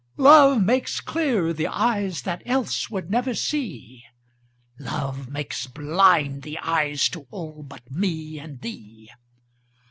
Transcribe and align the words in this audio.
Love 0.17 0.63
makes 0.63 0.99
clear 0.99 1.53
the 1.53 1.67
eyes 1.67 2.23
that 2.23 2.41
else 2.43 2.89
would 2.89 3.11
never 3.11 3.35
see: 3.35 4.03
"Love 4.79 5.29
makes 5.29 5.67
blind 5.67 6.41
the 6.41 6.57
eyes 6.57 7.07
to 7.07 7.27
all 7.29 7.61
but 7.61 7.91
me 7.91 8.39
and 8.39 8.61
thee." 8.61 9.11